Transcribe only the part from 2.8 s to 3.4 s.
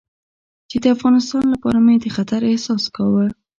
کاوه.